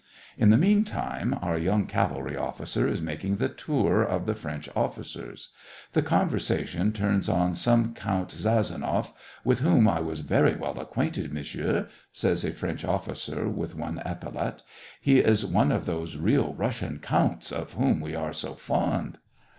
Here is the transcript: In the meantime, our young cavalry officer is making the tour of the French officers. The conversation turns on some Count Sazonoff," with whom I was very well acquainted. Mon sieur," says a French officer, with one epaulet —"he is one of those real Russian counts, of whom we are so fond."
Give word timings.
In 0.35 0.49
the 0.49 0.57
meantime, 0.57 1.37
our 1.43 1.59
young 1.59 1.85
cavalry 1.85 2.35
officer 2.35 2.87
is 2.87 3.03
making 3.03 3.35
the 3.35 3.49
tour 3.49 4.01
of 4.01 4.25
the 4.25 4.33
French 4.33 4.67
officers. 4.75 5.49
The 5.93 6.01
conversation 6.01 6.91
turns 6.91 7.29
on 7.29 7.53
some 7.53 7.93
Count 7.93 8.29
Sazonoff," 8.31 9.11
with 9.45 9.59
whom 9.59 9.87
I 9.87 9.99
was 9.99 10.21
very 10.21 10.55
well 10.55 10.79
acquainted. 10.79 11.31
Mon 11.31 11.43
sieur," 11.43 11.87
says 12.11 12.43
a 12.43 12.51
French 12.51 12.83
officer, 12.83 13.47
with 13.47 13.75
one 13.75 14.01
epaulet 14.03 14.63
—"he 15.09 15.19
is 15.19 15.45
one 15.45 15.71
of 15.71 15.85
those 15.85 16.17
real 16.17 16.55
Russian 16.55 16.97
counts, 16.97 17.51
of 17.51 17.73
whom 17.73 18.01
we 18.01 18.15
are 18.15 18.33
so 18.33 18.53
fond." 18.55 19.19